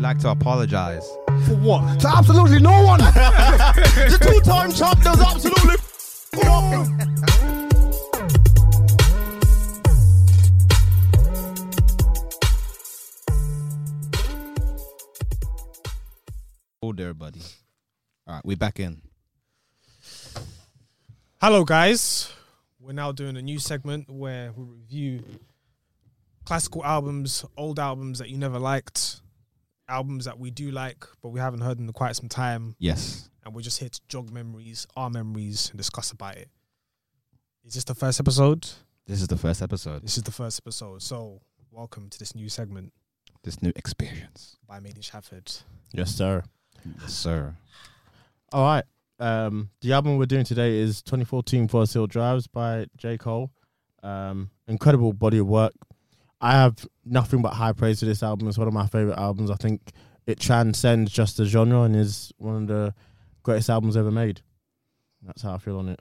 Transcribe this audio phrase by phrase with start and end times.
[0.00, 1.06] We like to apologize.
[1.44, 2.00] For what?
[2.00, 3.00] To absolutely no one.
[3.00, 5.74] the two-time champ does absolutely
[16.80, 17.42] Hold there, buddy.
[18.26, 19.02] All right, we're back in.
[21.42, 22.32] Hello, guys.
[22.80, 25.22] We're now doing a new segment where we review
[26.46, 29.20] classical albums, old albums that you never liked,
[29.90, 32.74] albums that we do like, but we haven't heard in quite some time.
[32.78, 33.28] Yes.
[33.44, 36.48] And we're just here to jog memories, our memories, and discuss about it.
[37.64, 38.68] Is this the first episode?
[39.06, 40.02] This is the first episode.
[40.02, 41.02] This is the first episode.
[41.02, 42.92] So, welcome to this new segment
[43.42, 44.56] This new experience.
[44.68, 45.62] by Made in Chafford.
[45.92, 46.42] Yes, sir.
[47.00, 47.56] Yes, sir.
[48.52, 48.84] All right.
[49.18, 53.18] Um, the album we're doing today is 2014 Forest Hill Drives by J.
[53.18, 53.50] Cole.
[54.02, 55.72] Um, incredible body of work.
[56.40, 58.48] I have nothing but high praise for this album.
[58.48, 59.50] It's one of my favorite albums.
[59.50, 59.92] I think
[60.26, 62.94] it transcends just the genre and is one of the
[63.42, 64.40] greatest albums ever made.
[65.22, 66.00] That's how I feel on it.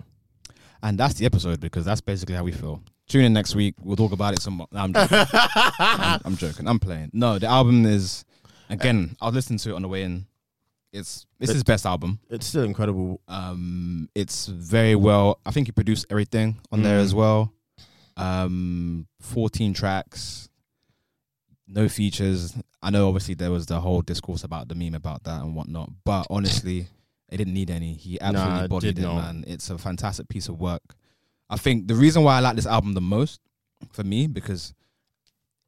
[0.82, 2.82] And that's the episode because that's basically how we feel.
[3.08, 3.76] Tune in next week.
[3.82, 4.68] We'll talk about it some more.
[4.72, 5.18] No, I'm, joking.
[5.34, 6.68] I'm, I'm joking.
[6.68, 7.10] I'm playing.
[7.12, 8.24] No, the album is
[8.70, 9.18] again.
[9.20, 10.26] I'll listen to it on the way in.
[10.94, 12.20] It's it's his best album.
[12.30, 13.20] It's still incredible.
[13.28, 15.40] Um, it's very well.
[15.46, 17.04] I think he produced everything on there Mm.
[17.04, 17.52] as well.
[18.20, 20.50] Um, 14 tracks,
[21.68, 22.54] no features.
[22.82, 25.90] I know obviously there was the whole discourse about the meme about that and whatnot,
[26.06, 26.88] but honestly,
[27.30, 27.94] it didn't need any.
[27.94, 29.16] He absolutely Nah, it bodied it, not.
[29.16, 29.44] man.
[29.48, 30.82] It's a fantastic piece of work.
[31.50, 33.40] I think the reason why I like this album the most,
[33.92, 34.74] for me, because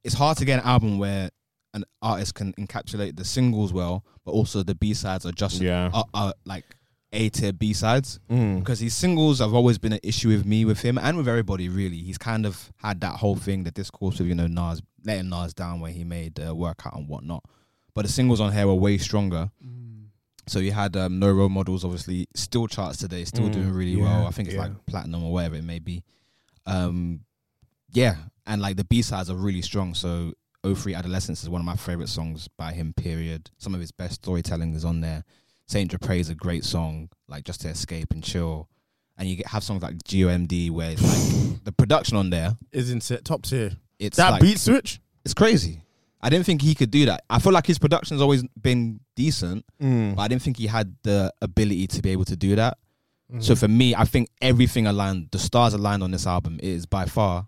[0.03, 1.29] it's hard to get an album where
[1.73, 5.90] an artist can encapsulate the singles well, but also the B sides are just Yeah.
[5.94, 6.66] are, are like
[7.13, 8.59] A tier B sides Mm.
[8.59, 11.67] because his singles have always been an issue with me, with him, and with everybody.
[11.67, 15.29] Really, he's kind of had that whole thing, the discourse with you know Nas letting
[15.29, 17.44] Nas down when he made uh, workout and whatnot.
[17.94, 19.51] But the singles on here were way stronger.
[20.47, 23.91] So you had um, No Role Models, obviously, still charts today, still Mm, doing really
[23.91, 24.28] yeah, well.
[24.28, 24.63] I think it's yeah.
[24.63, 26.03] like platinum or whatever it may be.
[26.66, 27.22] Um,
[27.91, 28.16] yeah,
[28.47, 29.93] and like the B sides are really strong.
[29.93, 30.33] So
[30.63, 32.93] 03 Adolescence is one of my favorite songs by him.
[32.93, 33.51] Period.
[33.57, 35.23] Some of his best storytelling is on there.
[35.67, 38.67] Saint Tropez is a great song, like just to escape and chill.
[39.17, 42.57] And you get have songs like GOMD where it's like the production on there.
[42.72, 43.72] Isn't it top tier?
[43.99, 44.99] It's That like, beat switch?
[45.23, 45.81] it's crazy.
[46.23, 47.23] I didn't think he could do that.
[47.29, 50.16] I feel like his production's always been decent, Mm.
[50.16, 52.78] but I didn't think he had the ability to be able to do that.
[53.31, 53.41] Mm-hmm.
[53.41, 56.85] So for me, I think everything aligned, the stars aligned on this album It is
[56.85, 57.47] by far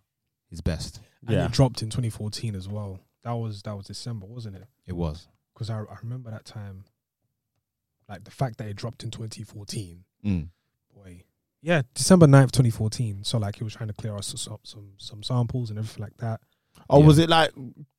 [0.50, 1.00] his best.
[1.28, 1.46] And Yeah.
[1.46, 3.00] it dropped in 2014 as well.
[3.24, 4.66] That was that was December, wasn't it?
[4.88, 5.28] It was.
[5.54, 6.86] Because I, I remember that time.
[8.10, 10.04] Like the fact that it dropped in 2014.
[10.26, 10.50] Mm.
[10.96, 11.24] Boy.
[11.62, 13.24] Yeah, December 9th, 2014.
[13.24, 16.18] So like he was trying to clear us some some, some samples and everything like
[16.18, 16.42] that.
[16.90, 17.06] Or Yeah.
[17.06, 17.52] was it like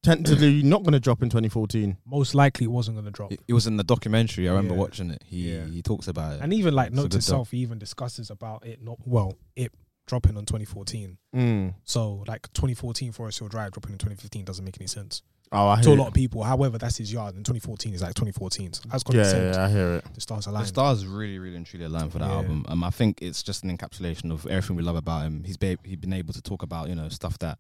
[0.03, 1.97] tentatively not going to drop in 2014?
[2.05, 3.33] Most likely it wasn't going to drop.
[3.33, 4.49] It, it was in the documentary.
[4.49, 4.81] I remember Yeah.
[4.81, 5.23] watching it.
[5.27, 5.67] He Yeah.
[5.67, 6.41] he talks about it.
[6.43, 7.23] And even like It's a Note to good doc.
[7.23, 9.73] Self, he even discusses about it not well, it
[10.07, 11.17] dropping on 2014.
[11.35, 11.75] Mm.
[11.85, 15.23] So like 2014 Forest Hill Drive dropping in 2015 doesn't make any sense
[15.53, 16.09] Oh, I to a lot it.
[16.09, 16.43] of people.
[16.43, 18.73] However, that's his yard, and 2014 is like 2014.
[18.73, 20.05] So that's got Yeah, to yeah, yeah, I hear it.
[20.15, 20.67] The stars the aligned.
[20.67, 22.35] stars really, really and truly aligned for that Yeah.
[22.37, 22.65] album.
[22.69, 25.45] Um, I think it's just an encapsulation of everything we love about him.
[25.45, 27.59] He's be, he's been able to talk about you know stuff that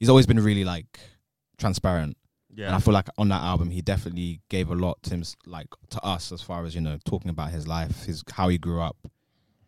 [0.00, 0.98] he's always been really like
[1.58, 2.16] transparent.
[2.54, 2.66] Yeah.
[2.68, 5.68] And I feel like on that album, he definitely gave a lot to him, like
[5.90, 8.80] to us, as far as you know, talking about his life, his how he grew
[8.80, 8.96] up,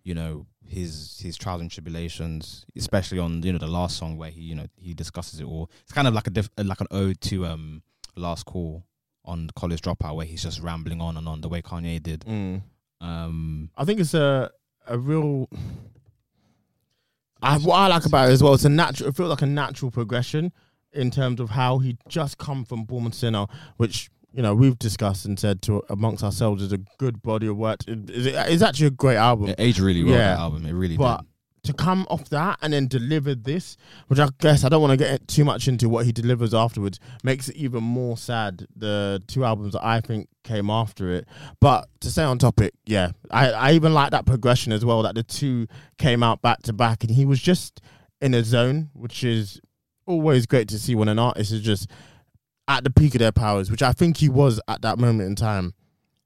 [0.02, 4.30] you know, his his trials and tribulations, especially on you know the last song where
[4.30, 5.70] he you know he discusses it all.
[5.82, 7.82] It's kind of like a diff, like an ode to um
[8.16, 8.84] last call
[9.24, 12.20] on college dropout where he's just rambling on and on the way Kanye did.
[12.20, 12.62] Mm.
[13.00, 14.50] Um, I think it's a
[14.86, 15.48] a real.
[17.42, 19.08] I, what I like about it as well, it's a natural.
[19.08, 20.52] It feels like a natural progression
[20.92, 23.46] in terms of how he just come from Born Sinner,
[23.76, 27.56] which you know we've discussed and said to amongst ourselves is a good body of
[27.56, 27.80] work.
[27.86, 29.48] It- It's, actually a great album.
[29.48, 30.14] it aged really well.
[30.14, 30.34] Yeah.
[30.34, 31.26] That album, it really but did.
[31.64, 33.76] to come off that and then deliver this,
[34.08, 36.98] which I guess I don't want to get too much into what he delivers afterwards,
[37.24, 38.66] makes it even more sad.
[38.76, 41.26] The two albums that I think came after it,
[41.60, 45.02] but to stay on topic, yeah, I I even like that progression as well.
[45.02, 45.66] That the two
[45.98, 47.80] came out back to back, and he was just
[48.22, 49.60] in a zone, which is
[50.06, 51.88] always great to see when an artist is just
[52.70, 55.34] at the peak of their powers, which I think he was at that moment in
[55.36, 55.74] time.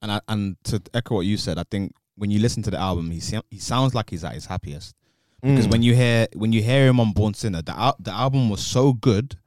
[0.01, 2.79] And I, and to echo what you said, I think when you listen to the
[2.79, 3.19] album, he
[3.49, 4.95] he sounds like he's at his happiest.
[5.41, 5.71] Because Mm.
[5.71, 8.65] when you hear when you hear him on Born Sinner, the al- the album was
[8.65, 9.37] so good,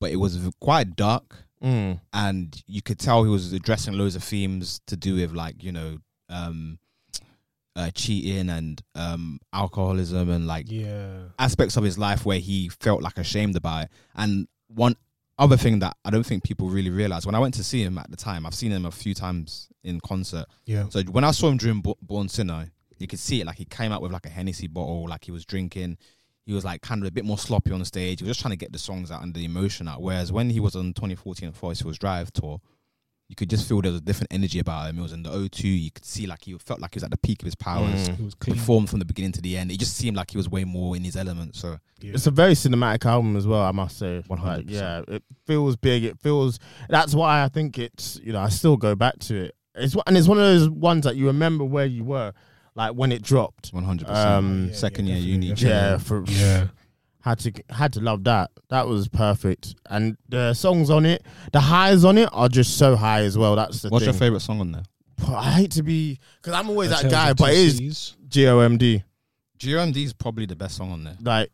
[0.00, 2.00] but it was v- quite dark, Mm.
[2.12, 5.72] and you could tell he was addressing loads of themes to do with like you
[5.72, 5.98] know
[6.28, 6.78] um,
[7.76, 11.22] uh, cheating and um, alcoholism and like Yeah.
[11.38, 13.90] aspects of his life where he felt like ashamed about it.
[14.14, 14.96] And one
[15.40, 17.98] other thing that I don't think people really realize when I went to see him
[17.98, 20.46] at the time, I've seen him a few times in concert.
[20.66, 20.88] Yeah.
[20.90, 22.66] So when I saw him during Bo- Born Sinner,
[22.98, 25.32] you could see it like he came out with like a Hennessy bottle, like he
[25.32, 25.96] was drinking.
[26.44, 28.20] He was like kind of a bit more sloppy on the stage.
[28.20, 30.02] He was just trying to get the songs out and the emotion out.
[30.02, 32.60] Whereas when he was on 2014 Forest Hills Drive tour,
[33.30, 34.98] you could just feel there was a different energy about him.
[34.98, 35.62] It was in the O2.
[35.62, 38.08] You could see like he felt like he was at the peak of his powers.
[38.08, 38.18] Mm.
[38.18, 38.56] It was clean.
[38.56, 39.70] Performed from the beginning to the end.
[39.70, 41.54] It just seemed like he was way more in his element.
[41.54, 42.14] So Yeah.
[42.14, 44.24] It's a very cinematic album as well, I must say.
[44.28, 44.44] 100%.
[44.44, 46.02] Like, yeah, it feels big.
[46.02, 46.58] It feels.
[46.88, 48.18] That's why I think it's.
[48.20, 49.54] You know, I still go back to it.
[49.76, 52.32] It's and it's one of those ones that you remember where you were,
[52.74, 53.68] like when it dropped.
[53.68, 54.08] 100.
[54.10, 55.48] Um, percent Second yeah, year uni.
[55.50, 56.66] definitely, Yeah, for yeah.
[57.22, 58.50] Had to had to love that.
[58.70, 59.74] That was perfect.
[59.88, 61.22] And the songs on it,
[61.52, 63.56] the highs on it are just so high as well.
[63.56, 64.82] That's the What's your favorite song on there?
[65.28, 68.16] I hate to be because I'm always that guy, but it is.
[68.28, 69.02] GOMD.
[69.58, 71.16] GOMD is probably the best song on there.
[71.20, 71.50] Like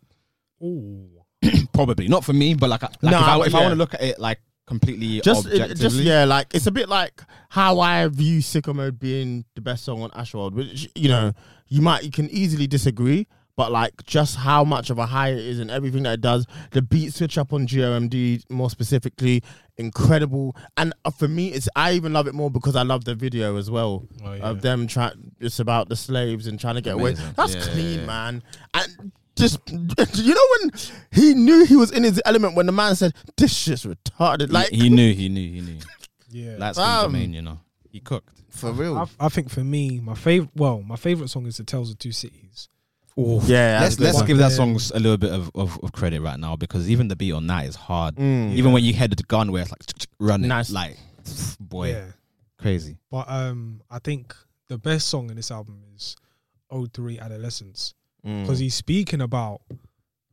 [0.63, 1.09] Ooh.
[1.73, 3.95] Probably not for me, but like, like Nah, if I, if I want to look
[3.95, 8.07] at it like completely just it- just yeah, like it's a bit like how I
[8.09, 11.33] view Sicko Mode being the best song on Astroworld, which you know
[11.69, 15.38] you might you can easily disagree, but like just how much of a high it
[15.38, 19.43] is and everything that it does, the beat switch up on GOMD more specifically,
[19.76, 20.56] incredible.
[20.76, 23.56] And uh, for me, it's I even love it more because I love the video
[23.56, 24.43] as well Oh, yeah.
[24.50, 25.32] of them trying.
[25.41, 27.14] It's about the slaves and trying to get away.
[27.37, 28.06] That's Yeah, clean, yeah, yeah.
[28.06, 28.43] man.
[28.75, 30.70] And just you know when
[31.12, 34.50] he knew he was in his element when the man said this shit's retarded.
[34.53, 35.79] Like he, he knew, he knew, he knew.
[36.31, 36.56] yeah.
[36.58, 37.61] That's Um, the main, you know.
[37.91, 38.31] He cooked.
[38.50, 38.97] for real.
[38.99, 41.99] I, I think for me, my favorite, well, my favorite song is "The Tales of
[41.99, 42.69] Two Cities."
[43.17, 44.27] Yeah, let's let's one.
[44.27, 44.57] give that Yeah.
[44.57, 47.47] song a little bit of, of, of credit right now because even the beat on
[47.47, 48.17] that is hard.
[48.17, 48.53] Mm.
[48.55, 50.71] Even when you head the gun where it's like running, Nice.
[50.71, 50.97] like
[51.61, 52.05] boy, Yeah,
[52.59, 52.99] crazy.
[53.11, 54.35] but um, I think
[54.69, 56.17] the best song in this album is
[56.71, 57.95] "03 Adolescence"
[58.27, 58.43] Mm.
[58.43, 59.61] because he's speaking about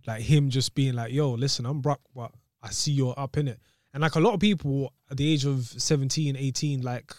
[0.08, 2.32] like him just being like, "Yo, listen, I'm broke, but
[2.62, 3.60] I see you're up in it."
[3.94, 7.14] And like a lot of people at the age of 17, 18, like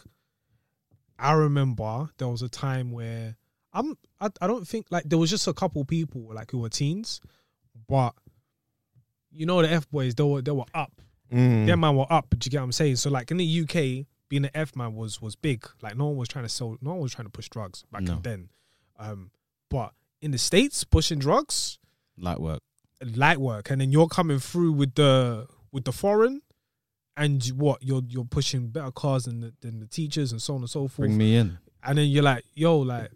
[1.19, 3.37] I remember there was a time where
[3.75, 6.69] I'm I, I don't think like there was just a couple people like who were
[6.69, 7.21] teens,
[7.89, 8.15] but
[9.31, 10.93] you know the F boys they were they were up.
[11.33, 11.67] Mm.
[11.67, 12.27] Them man were up.
[12.31, 12.97] Do you get what I'm saying?
[12.97, 15.67] So like in the UK, being an F man was was big.
[15.83, 18.03] Like no one was trying to sell, no one was trying to push drugs back
[18.03, 18.21] No.
[18.23, 18.49] then.
[18.99, 19.31] Um,
[19.71, 19.93] but
[20.23, 21.79] in the states, pushing drugs,
[22.17, 22.63] Light work.
[23.17, 26.43] light work, and then you're coming through with the with the foreign,
[27.17, 30.55] and you- what you're you're pushing better cars than the, than the teachers and so
[30.55, 31.09] on and so forth.
[31.09, 31.59] Bring me in.
[31.83, 33.11] and then you're like, yo, like,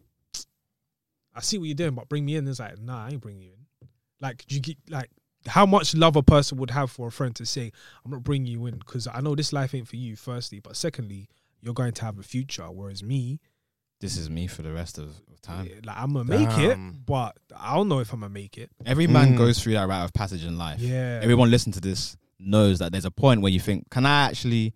[1.38, 2.46] I see what you're doing, but bring me in.
[2.48, 3.88] It's like, nah, I ain't bringing you in.
[4.20, 5.10] Like, you get like
[5.46, 7.70] how much love a person would have for a friend to say,
[8.04, 10.16] I'm not bringing you in because I know this life ain't for you.
[10.16, 11.28] Firstly, but secondly,
[11.60, 12.64] you're going to have a future.
[12.64, 13.40] Whereas me,
[14.00, 15.66] This is me for the rest of, of time.
[15.70, 16.76] eh, like, I'm gonna make it,
[17.06, 18.70] but I don't know if I'm gonna make it.
[18.84, 19.38] Every man Mm.
[19.38, 20.80] goes through that rite of passage in life.
[20.80, 24.26] Yeah, Everyone listen to this knows that there's a point where you think, can I
[24.26, 24.72] actually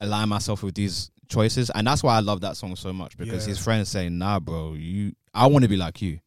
[0.00, 1.70] align myself with these choices?
[1.70, 3.50] And that's why I love that song so much because Yeah.
[3.50, 6.20] his friends saying, "Nah, bro, you, I want to be like you."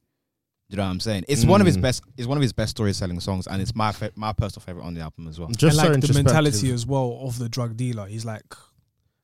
[0.69, 1.25] You know what I'm saying?
[1.27, 1.81] It's one of his Mm.
[1.81, 2.01] best.
[2.17, 4.93] It's one of his best storytelling songs, and it's my fa- my personal favorite on
[4.93, 5.49] the album as well.
[5.49, 6.25] Just and so like the introspective.
[6.25, 8.05] mentality as well of the drug dealer.
[8.07, 8.45] He's like,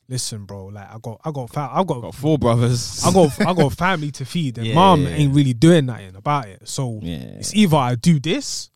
[0.10, 3.01] listen, bro, like I got, I got, fa- I got, Got four brothers.
[3.06, 5.15] I got, I got family to feed, and Yeah, mom yeah, yeah.
[5.15, 6.67] ain't really doing nothing about it.
[6.67, 7.15] So yeah.
[7.39, 8.70] it's either I do this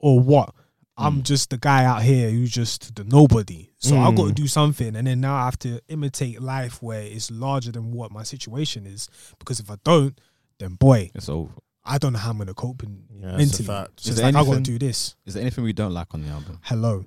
[0.00, 0.52] or what.
[0.98, 1.22] I'm Mm.
[1.22, 3.70] just the guy out here who's just the nobody.
[3.78, 4.34] So I've got to Mm.
[4.34, 8.10] do something, and then now I have to imitate life where it's larger than what
[8.10, 9.08] my situation is.
[9.38, 10.18] Because if I don't,
[10.58, 11.52] then boy, It's over.
[11.84, 13.64] I don't know how I'm gonna cope in Yeah, that's mentally.
[13.64, 15.14] So it's there like I got to do this.
[15.24, 16.58] Is there anything we don't like on the album?
[16.62, 17.04] Hello,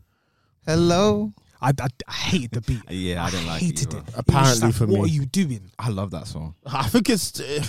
[0.65, 1.33] Hello.
[1.62, 2.82] I, I, I hated the beat.
[2.89, 3.65] Yeah, I didn't like it.
[3.65, 3.98] hated either.
[3.98, 4.01] it.
[4.01, 5.01] It was just Apparently like, for what me.
[5.03, 5.72] are you doing?
[5.77, 6.56] I love that song.
[6.65, 7.63] I think it's uh,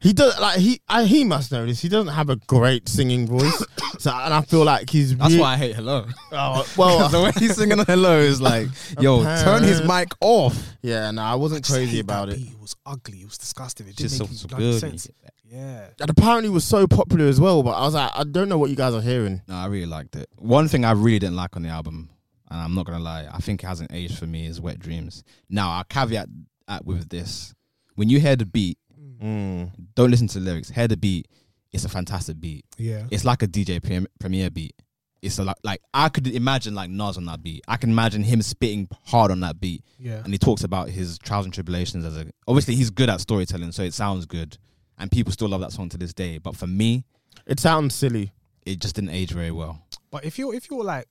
[0.00, 1.80] he does like he I, he must know this.
[1.80, 3.64] He doesn't have a great singing voice,
[3.98, 6.06] so and I feel like he's That's rea- why I hate Hello.
[6.32, 8.68] Oh, well, the way he's singing Hello is like,
[9.00, 10.56] yo, turn his mic off.
[10.82, 12.38] yeah, no, I wasn't just crazy hate about that it.
[12.40, 12.52] beat.
[12.52, 13.18] It was ugly.
[13.22, 13.86] It was disgusting.
[13.86, 14.80] It didn't Just so, make so bloody good.
[14.80, 15.08] sense.
[15.50, 15.86] Yeah.
[15.98, 17.62] And apparently, it was so popular as well.
[17.62, 19.40] But I was like, I don't know what you guys are hearing.
[19.48, 20.28] No, I really liked it.
[20.36, 22.10] One thing I really didn't like on the album,
[22.50, 25.22] and I'm not gonna lie, I think it hasn't aged for me, is Wet Dreams.
[25.48, 26.28] Now, I'll caveat
[26.68, 27.54] at with this:
[27.94, 28.78] when you hear the beat,
[29.22, 29.72] Mm.
[29.96, 30.70] don't listen to the lyrics.
[30.70, 31.26] Hear the beat.
[31.72, 32.64] It's a fantastic beat.
[32.78, 33.06] Yeah.
[33.10, 34.74] It's like a DJ prem- Premier beat.
[35.20, 37.64] it's a lot like I could imagine like Nas on that beat.
[37.66, 40.22] I can imagine him spitting hard on that beat, Yeah.
[40.22, 42.30] and he talks about his trials and tribulations as a.
[42.46, 44.56] Obviously, he's good at storytelling, so it sounds good,
[44.96, 46.38] and people still love that song to this day.
[46.38, 47.04] But for me,
[47.46, 48.30] It sounds silly.
[48.64, 49.82] it just didn't age very well.
[50.12, 51.08] But if you're if you're like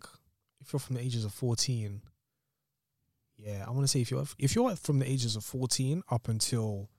[0.67, 2.01] if you're from the ages of fourteen,
[3.38, 6.27] yeah, I want to say if you're if you're from the ages of fourteen up
[6.27, 6.89] until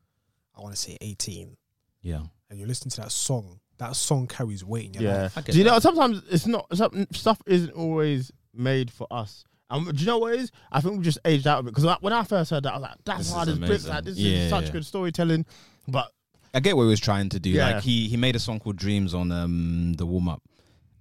[0.56, 1.56] I want to say eighteen,
[2.02, 5.22] Yeah, and you're listening to that song, that song carries weight in your Yeah.
[5.34, 5.44] life.
[5.44, 6.66] Do you know sometimes it's not
[7.12, 9.44] stuff isn't always made for us.
[9.70, 10.50] Um, do you know what it is?
[10.72, 12.76] I think we just aged out of it because when I first heard that, I
[12.76, 13.86] was like, "That's This hard as bricks.
[13.86, 14.70] Like this Yeah, is such yeah.
[14.72, 15.44] good storytelling."
[15.86, 16.10] But
[16.54, 17.50] I get what he was trying to do.
[17.50, 17.72] Yeah.
[17.74, 20.42] Like he he made a song called Dreams on um the warm up,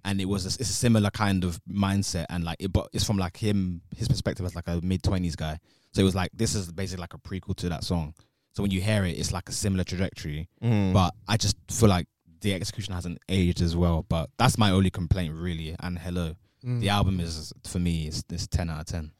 [0.04, 3.04] and it was a, it's a similar kind of mindset, and like it, but it's
[3.04, 5.58] from like him his perspective as like a mid twenties guy.
[5.92, 8.14] So it was like this is basically like a prequel to that song.
[8.54, 10.48] So when you hear it, it's like a similar trajectory.
[10.62, 10.92] Mm.
[10.92, 12.06] But I just feel like
[12.40, 14.04] the execution hasn't aged as well.
[14.08, 15.74] But that's my only complaint really.
[15.80, 16.80] And hello, Mm.
[16.80, 19.12] the album is for me is is ten out of ten.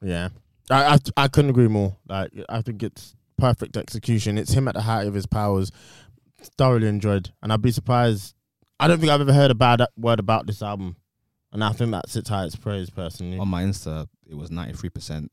[0.00, 0.28] yeah,
[0.70, 1.96] I, I I couldn't agree more.
[2.08, 4.38] Like I think it's perfect execution.
[4.38, 5.72] It's him at the height of his powers.
[6.58, 8.34] Thoroughly enjoyed, and I'd be surprised.
[8.84, 10.96] I don't think I've ever heard a bad word about this album,
[11.52, 13.38] and I think that sits high its praise personally.
[13.38, 15.30] On my Insta, it was ninety three percent.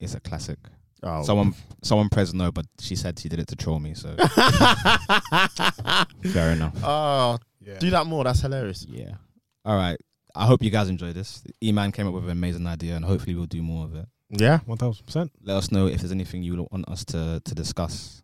[0.00, 0.58] It's a classic.
[1.02, 1.22] oh.
[1.22, 3.94] Someone someone pressed no, but she said she did it to troll me.
[3.94, 4.14] So
[6.32, 6.74] fair enough.
[6.82, 7.78] oh, Yeah.
[7.78, 8.24] do that more.
[8.24, 8.86] That's hilarious.
[8.88, 9.14] Yeah.
[9.64, 9.98] All right.
[10.34, 11.42] I hope you guys enjoyed this.
[11.62, 14.06] E Man came up with an amazing idea, and hopefully we'll do more of it.
[14.30, 14.58] Yeah.
[14.66, 15.32] One thousand percent.
[15.42, 18.22] Let us know if there's anything you want us to to discuss.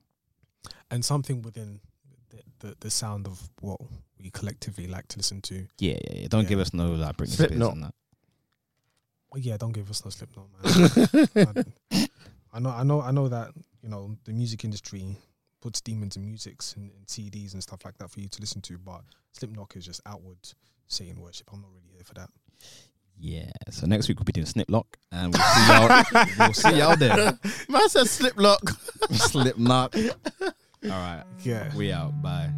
[0.90, 1.81] And something within
[2.31, 3.81] the, the the sound of what
[4.25, 5.66] we collectively like to listen to.
[5.78, 6.28] Yeah, yeah, yeah.
[6.28, 6.49] Don't Yeah.
[6.49, 7.73] give us no like Britney Spears Slipknot.
[7.75, 7.95] and that.
[9.31, 11.75] Well, yeah, don't give us no Slipknot, man.
[12.52, 13.50] I know, I know, I know that
[13.83, 15.04] you know the music industry
[15.61, 18.61] puts demons in musics and, and CDs and stuff like that for you to listen
[18.62, 19.02] to, but
[19.33, 20.38] Slipknot is just outward
[20.88, 21.49] Satan worship.
[21.52, 22.31] I'm not really here for that.
[23.19, 23.50] Yeah.
[23.71, 26.26] So next week we'll be doing Sniplock, and we'll see y'all.
[26.38, 27.38] we'll see y'all there.
[27.69, 28.71] Man said slip lock.
[29.11, 29.95] Slipknot.
[29.97, 31.25] All right.
[31.43, 31.75] Yeah.
[31.76, 32.23] We out.
[32.23, 32.50] Bye.